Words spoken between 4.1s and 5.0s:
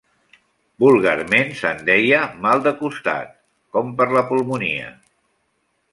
a la pulmonia.